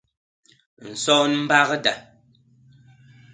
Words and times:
Nson 0.89 1.31
mbagda. 1.43 1.93